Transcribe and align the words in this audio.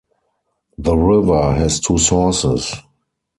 The 0.79 0.97
river 0.97 1.53
has 1.53 1.79
two 1.79 1.99
sources. 1.99 2.73